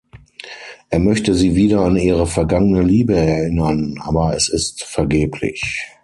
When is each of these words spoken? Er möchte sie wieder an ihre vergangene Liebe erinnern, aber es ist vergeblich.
Er 0.89 0.97
möchte 0.97 1.35
sie 1.35 1.53
wieder 1.53 1.81
an 1.81 1.95
ihre 1.95 2.25
vergangene 2.25 2.81
Liebe 2.81 3.15
erinnern, 3.15 3.99
aber 4.01 4.35
es 4.35 4.49
ist 4.49 4.83
vergeblich. 4.83 5.91